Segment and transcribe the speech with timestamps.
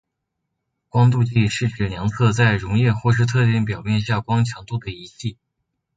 [0.89, 5.37] 光度计是指量测在溶液或是特定表面下光强度的仪器。